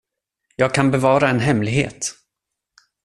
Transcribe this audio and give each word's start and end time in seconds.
Jag 0.55 0.73
kan 0.73 0.91
bevara 0.91 1.29
en 1.29 1.39
hemlighet. 1.39 2.13